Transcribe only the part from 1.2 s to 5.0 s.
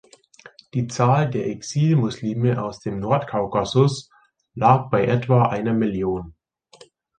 der Exil-Muslime aus dem Nordkaukasus lag